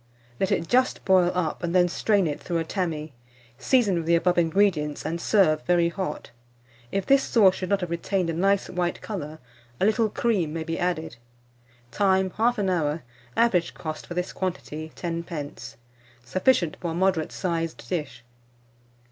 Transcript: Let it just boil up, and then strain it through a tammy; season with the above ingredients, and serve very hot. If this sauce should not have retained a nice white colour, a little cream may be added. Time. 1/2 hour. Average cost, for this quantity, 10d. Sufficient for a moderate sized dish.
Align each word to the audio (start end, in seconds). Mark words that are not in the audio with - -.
Let 0.39 0.51
it 0.51 0.67
just 0.67 1.05
boil 1.05 1.31
up, 1.35 1.61
and 1.61 1.75
then 1.75 1.87
strain 1.87 2.25
it 2.25 2.41
through 2.41 2.57
a 2.57 2.63
tammy; 2.63 3.13
season 3.59 3.93
with 3.97 4.07
the 4.07 4.15
above 4.15 4.39
ingredients, 4.39 5.05
and 5.05 5.21
serve 5.21 5.61
very 5.67 5.89
hot. 5.89 6.31
If 6.91 7.05
this 7.05 7.21
sauce 7.21 7.53
should 7.53 7.69
not 7.69 7.81
have 7.81 7.91
retained 7.91 8.27
a 8.27 8.33
nice 8.33 8.67
white 8.67 8.99
colour, 9.01 9.37
a 9.79 9.85
little 9.85 10.09
cream 10.09 10.51
may 10.53 10.63
be 10.63 10.79
added. 10.79 11.17
Time. 11.91 12.31
1/2 12.31 12.67
hour. 12.67 13.03
Average 13.37 13.75
cost, 13.75 14.07
for 14.07 14.15
this 14.15 14.33
quantity, 14.33 14.91
10d. 14.95 15.75
Sufficient 16.25 16.77
for 16.81 16.89
a 16.89 16.93
moderate 16.95 17.31
sized 17.31 17.87
dish. 17.87 18.23